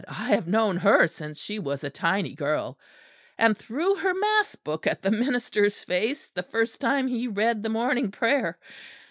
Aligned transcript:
"I 0.07 0.29
have 0.29 0.47
known 0.47 0.77
her 0.77 1.05
since 1.05 1.39
she 1.39 1.59
was 1.59 1.83
a 1.83 1.91
tiny 1.91 2.33
girl, 2.33 2.79
and 3.37 3.55
threw 3.55 3.93
her 3.97 4.15
mass 4.15 4.55
book 4.55 4.87
at 4.87 5.03
the 5.03 5.11
minister's 5.11 5.83
face 5.83 6.29
the 6.29 6.41
first 6.41 6.79
time 6.81 7.07
he 7.07 7.27
read 7.27 7.61
the 7.61 7.69
morning 7.69 8.09
prayer. 8.09 8.57